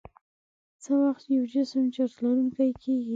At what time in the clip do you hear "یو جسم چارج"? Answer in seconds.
1.37-2.13